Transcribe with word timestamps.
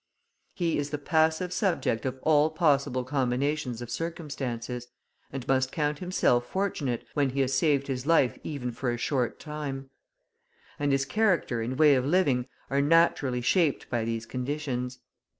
He 0.55 0.79
is 0.79 0.89
the 0.89 0.97
passive 0.97 1.53
subject 1.53 2.07
of 2.07 2.17
all 2.23 2.49
possible 2.49 3.03
combinations 3.03 3.83
of 3.83 3.91
circumstances, 3.91 4.87
and 5.31 5.47
must 5.47 5.71
count 5.71 5.99
himself 5.99 6.47
fortunate 6.49 7.05
when 7.13 7.29
he 7.29 7.41
has 7.41 7.53
saved 7.53 7.85
his 7.85 8.07
life 8.07 8.35
even 8.43 8.71
for 8.71 8.89
a 8.89 8.97
short 8.97 9.39
time; 9.39 9.91
and 10.79 10.91
his 10.91 11.05
character 11.05 11.61
and 11.61 11.77
way 11.77 11.93
of 11.93 12.03
living 12.03 12.47
are 12.71 12.81
naturally 12.81 13.41
shaped 13.41 13.91
by 13.91 14.03
these 14.03 14.25
conditions. 14.25 14.97